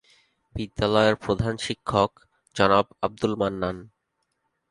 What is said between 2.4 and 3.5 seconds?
জনাব আব্দুল